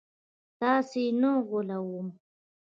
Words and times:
تاسي 0.59 1.03
نه 1.21 1.31
غولوم 1.47 2.07